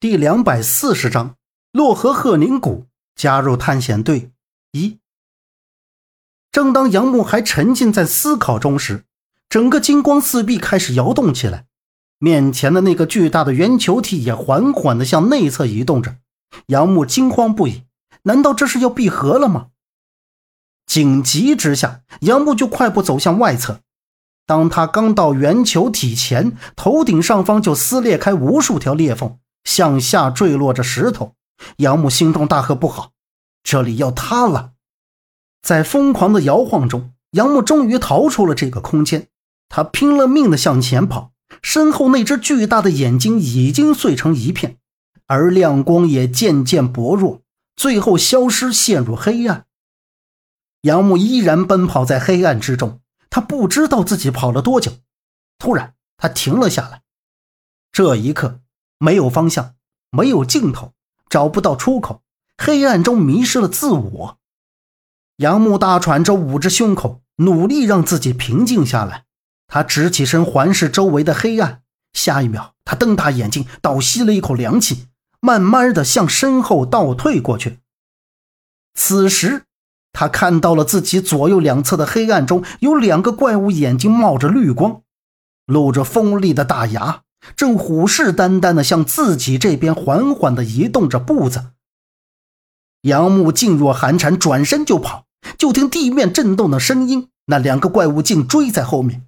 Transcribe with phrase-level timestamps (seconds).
[0.00, 1.36] 第两百四十章，
[1.72, 4.30] 洛河鹤宁谷加入探险队
[4.72, 4.98] 一。
[6.50, 9.04] 正当杨木还沉浸在思考中时，
[9.50, 11.66] 整个金光四壁开始摇动起来，
[12.18, 16.16] 面前的那个巨大的圆球体也缓缓地向内侧移动着。
[16.68, 17.82] 杨木惊慌不已，
[18.22, 19.66] 难道这是要闭合了吗？
[20.86, 23.80] 紧急之下，杨木就快步走向外侧。
[24.46, 29.38] 当他刚到圆球体前，头顶上方就撕裂开无数条裂缝。
[29.64, 31.34] 向下坠落着石头，
[31.76, 33.12] 杨木心中大喝：“不好，
[33.62, 34.72] 这里要塌了！”
[35.62, 39.28] 在疯狂的摇晃中，杨木终于逃出了这个空间。
[39.68, 44.78] 他拼了命的向前跑，身后那只巨大的眼睛已经碎成一片，
[45.26, 47.42] 而亮光也渐渐薄弱，
[47.76, 49.66] 最后消失，陷入黑暗。
[50.82, 54.92] 杨木依然奔跑在黑暗之中，他不知道自己跑了多久。
[55.58, 57.02] 突然，他停了下来。
[57.92, 58.60] 这一刻。
[59.02, 59.76] 没有方向，
[60.10, 60.92] 没有尽头，
[61.30, 62.20] 找不到出口，
[62.58, 64.38] 黑暗中迷失了自我。
[65.38, 69.24] 杨木大喘着，捂着胸口，努力让自己平静下来。
[69.66, 71.80] 他直起身，环视周围的黑暗。
[72.12, 75.06] 下一秒，他瞪大眼睛，倒吸了一口凉气，
[75.40, 77.78] 慢慢的向身后倒退过去。
[78.92, 79.62] 此时，
[80.12, 85.00] 他看到了自己左右两侧的黑暗中有两个怪物，眼睛冒着绿光，
[85.64, 87.22] 露着锋利的大牙。
[87.56, 91.72] 正虎视眈眈地向自己这边缓缓地移动着步子，
[93.02, 95.26] 杨木噤若寒蝉，转身就跑。
[95.56, 99.26] 就听地面震动的声音，那两个怪物竟追在后面。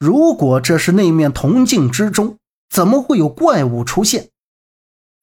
[0.00, 4.30] 如果这是那面铜镜之中，怎么会有怪物出现？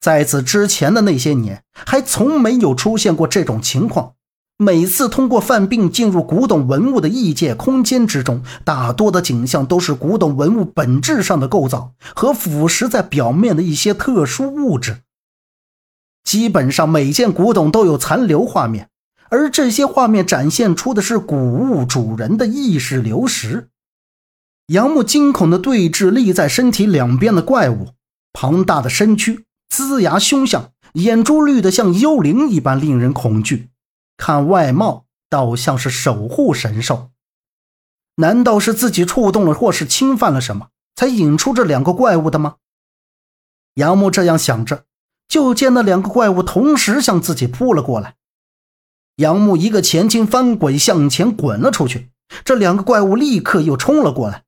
[0.00, 4.14] 在此之前的那些年，还从没有出现过这种情况。
[4.58, 14.98] 每次通过犯病进入古董文物的异界空间之中，大多的景象都是古董文物本质上的构造和腐蚀在表面的一些特殊物质。
[16.22, 18.88] 基本上每件古董都有残留画面，
[19.30, 23.68] 而这些画面展现出的是古物主人的意识流失。
[24.68, 27.88] 杨木惊恐地对峙立在身体两边的怪物，
[28.32, 33.70] 庞大的身躯，龇牙凶相，眼珠绿得像幽灵一般，令人恐惧。
[34.16, 37.10] 看外貌，倒像是守护神兽。
[38.16, 42.56] 难道是自己触动了，或是侵犯了什么，才引出这两个怪物的吗？
[43.74, 44.84] 杨木这样想着，
[45.26, 48.16] 就见那两个怪物同时向自己扑了过来。
[49.16, 52.10] 杨木一个前倾翻滚，向前滚了出去。
[52.44, 54.44] 这两个怪物立刻又冲了过来，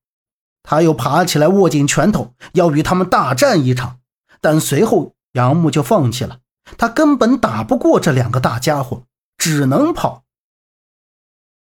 [0.62, 3.98] 他又爬起来，握紧拳头，要与他们大战一场。
[4.41, 6.41] 但随后杨木就放弃了，
[6.76, 9.04] 他根本打不过这两个大家伙。
[9.38, 10.24] 只能跑。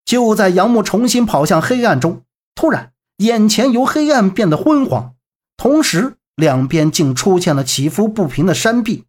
[0.03, 5.15] 就在杨木重新跑向黑暗中，突然眼前由黑暗变得昏黄，
[5.57, 9.05] 同时两边竟出现了起伏不平的山壁。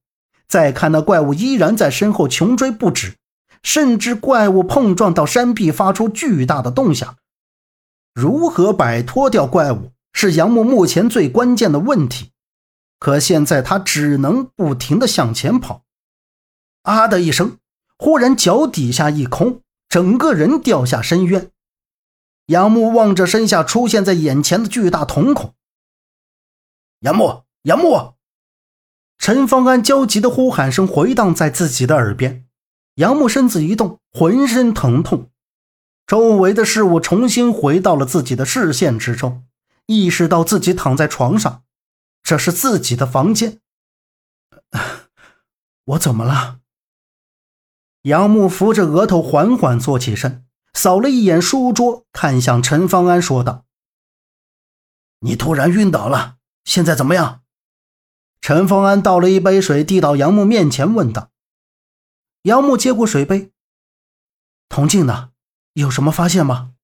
[0.48, 3.16] 再看那怪物依然在身后穷追不止，
[3.62, 7.16] 甚至怪物碰撞到山壁发出巨大的动响。
[8.14, 12.30] 如何摆脱掉怪物是杨木目前最关键的问题。
[12.98, 15.82] 可现在他只能不停地向前跑。
[16.82, 17.58] 啊的一声。
[17.98, 21.50] 忽然，脚底下一空，整个人掉下深渊。
[22.46, 25.54] 杨木望着身下出现在眼前的巨大瞳孔。
[27.00, 28.14] 杨木，杨木！
[29.18, 32.46] 陈方安焦急的呼喊声回荡在自己的耳边。
[32.96, 35.30] 杨木身子一动，浑身疼痛，
[36.06, 39.46] 周围的事物重新回到了自己的视线之中，
[39.86, 41.64] 意识到自己躺在床上，
[42.22, 43.60] 这是自己的房间。
[45.84, 46.60] 我怎么了？
[48.06, 53.64] 杨木扶着额头，缓缓坐起身，扫了一眼书桌，看向陈方安，说道
[55.18, 57.42] ：“你突然晕倒了，现在怎么样？”
[58.40, 61.32] 陈方安倒了一杯水，递到杨木面前，问道
[62.42, 63.50] ：“杨木接过水杯，
[64.68, 65.30] 铜镜呢？
[65.72, 66.74] 有什么发现吗？”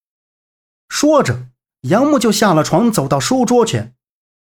[0.89, 1.47] 说着，
[1.83, 3.95] 杨木就下了床，走到书桌前。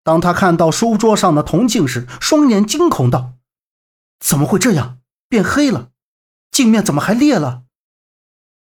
[0.04, 3.36] 当他看到书桌上的铜镜时，双眼惊恐道
[4.20, 5.00] ：“怎么会这样？
[5.30, 5.92] 变黑了！”
[6.56, 7.64] 镜面怎么还裂了？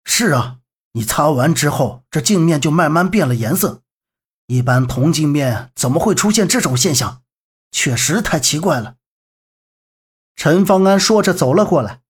[0.06, 0.60] 是啊，
[0.92, 3.82] 你擦完之后，这镜面就慢慢变了颜色。
[4.46, 7.22] 一般铜镜面怎么会出现这种现象？
[7.70, 8.96] 确实太奇怪了。
[10.34, 12.00] 陈方安说着走了过来。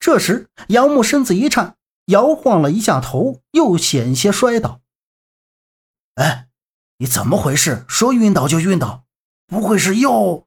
[0.00, 1.76] 这时，杨木身子一颤，
[2.06, 4.80] 摇晃了一下头，又险些摔倒。
[6.16, 6.48] 哎，
[6.98, 7.84] 你怎么回事？
[7.86, 9.04] 说晕倒就晕倒，
[9.46, 10.45] 不会是又……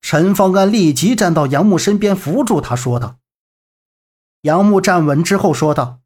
[0.00, 3.18] 陈方安立即站到杨木身边，扶住他，说道
[4.42, 6.00] ：“杨木站稳之后说道：‘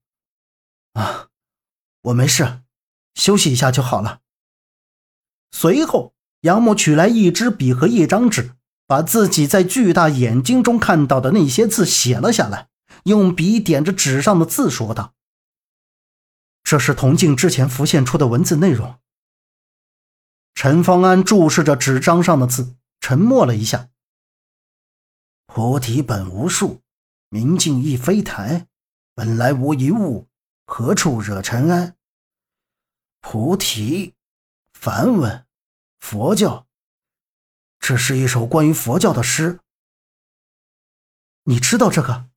[0.95, 1.29] 啊，
[2.03, 2.63] 我没事，
[3.15, 4.21] 休息一下就好了。’
[5.53, 8.57] 随后，杨木取来一支笔和一张纸，
[8.87, 12.69] 把自己在巨大眼睛中看到的那些字写了下来，
[13.05, 15.15] 用笔点着纸上的字说道
[16.65, 18.99] ：“这是铜镜之前浮现出的文字内容。”
[20.57, 23.91] 陈方安注视着纸张上的字，沉默了一下。
[25.47, 26.83] 菩提本无树，
[27.29, 28.69] 明镜亦非台，
[29.13, 30.29] 本来无一物，
[30.67, 31.97] 何处惹尘埃？
[33.21, 34.15] 菩提，
[34.73, 35.45] 梵文，
[35.99, 36.69] 佛教。
[37.81, 39.59] 这是一首关于佛教的诗。
[41.43, 42.31] 你知道这个？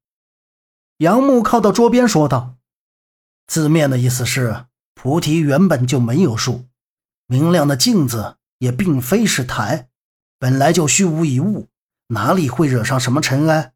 [0.98, 2.58] 杨木靠到桌边说道
[3.46, 4.66] ：“字面的意思是，
[4.96, 6.68] 菩提原本就没有树，
[7.28, 9.92] 明亮的镜子也并非是台，
[10.46, 11.70] 本来就虚无一物。”
[12.14, 13.74] 哪里会惹上什么尘埃？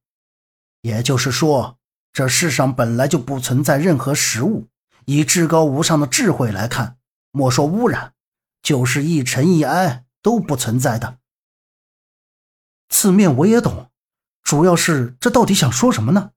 [0.81, 1.79] 也就是说，
[2.13, 4.67] 这世上本来就不存在任何实物。
[5.05, 6.97] 以至高无上的智慧来看，
[7.31, 8.13] 莫说污染，
[8.61, 11.17] 就是一尘一埃都不存在的。
[12.87, 13.89] 字面我也懂，
[14.43, 16.33] 主要是这到底想说什么呢？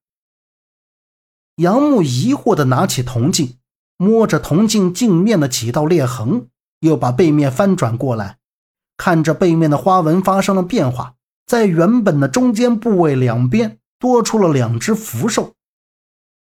[1.57, 3.59] 杨木疑惑地拿起铜镜，
[3.99, 6.49] 摸着铜镜镜面的几道裂痕，
[6.81, 8.39] 又把背面翻转过来，
[9.05, 11.15] 看着背面的花纹发生了变化。
[11.45, 15.55] 在原本的中间部位两边多出了两只福寿，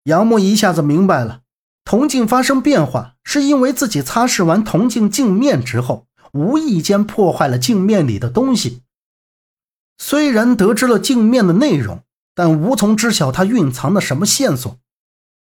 [0.05, 1.41] 杨木一下子明白了，
[1.85, 8.83] 铜镜发生变化是因为自己擦拭完铜镜镜面之后，无意间破坏了镜面里的东西。
[9.99, 14.79] 虽然得知了镜面的内容，但无从知晓它蕴藏的什么线索。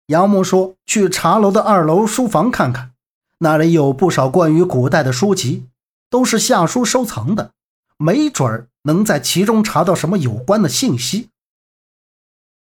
[0.08, 2.90] 杨木说：“去茶楼的二楼书房看看，
[3.38, 5.68] 那里有不少关于古代的书籍，
[6.10, 7.52] 都是夏叔收藏的，
[7.96, 11.28] 没准儿。”能在其中查到什么有关的信息？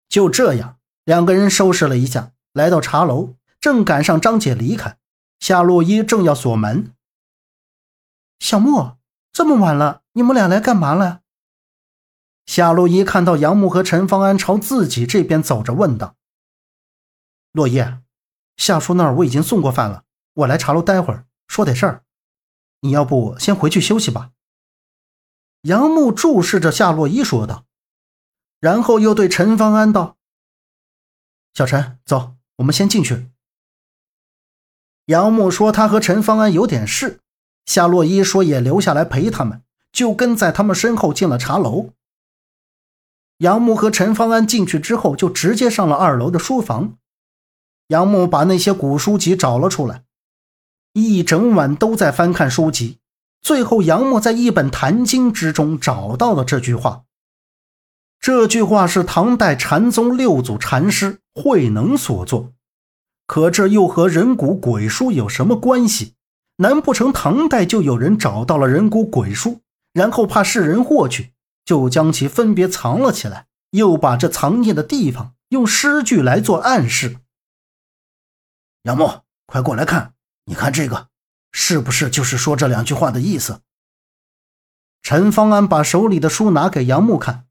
[0.07, 4.99] 就这样，两个人收拾了一下，来到茶楼，正赶上张姐离开，
[5.39, 6.93] 夏洛伊正要锁门。
[8.37, 8.99] 小莫，
[9.33, 11.21] 这么晚了，你们俩来干嘛了？
[12.45, 16.15] 夏洛伊看到杨木和陈方安朝自己这边走着，问道
[17.51, 17.83] ：“洛伊，
[18.57, 20.03] 夏叔那儿我已经送过饭了，
[20.33, 22.03] 我来茶楼待会儿，说点事儿，
[22.81, 24.31] 你要不先回去休息吧。”
[25.63, 27.65] 杨木注视着夏洛伊说道，
[28.59, 30.17] 然后又对陈方安道
[31.53, 33.27] ：“小陈，走，我们先进去。”
[35.05, 37.19] 杨木说：“他和陈方安有点事。”
[37.65, 41.89] 夏洛伊说：“也留下来陪他们。”就跟在他们身后进了茶楼。
[43.39, 46.97] 杨木和陈方安进去之后，就直接上了二楼的书房。
[47.87, 50.05] 杨木把那些古书籍找了出来，
[50.93, 52.99] 一整晚都在翻看书籍。
[53.41, 57.03] 最后，杨默在一本《坛经》之中找到了这句话。
[58.19, 62.53] 这句话是唐代禅宗六祖禅师慧能所作，
[63.25, 66.13] 可这又和人骨鬼书有什么关系？
[66.57, 69.61] 难不成唐代就有人找到了人骨鬼书，
[69.93, 71.31] 然后怕世人获取，
[71.65, 77.17] 就将其分别藏了起来，又把这藏匿的地方用诗句来做暗示？
[78.83, 80.13] 杨默，快过来看，
[80.51, 81.07] 你看这个。
[81.53, 83.61] 是不是就是说这两句话的意思？
[85.01, 87.45] 陈方安把手里的书拿给杨木看，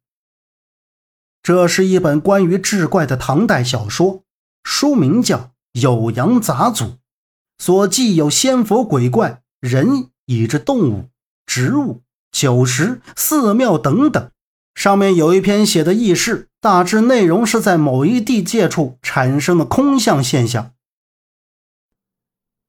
[1.42, 4.22] 这是一本关于志怪的唐代小说，
[4.62, 6.84] 书名叫《酉阳杂祖》，
[7.58, 11.08] 所记有仙佛鬼怪、人以至动物、
[11.46, 14.30] 植物、酒食、寺庙等等。
[14.74, 20.72] 上面有一篇写的轶事，大致内容是在某一地界处产生的空相现象。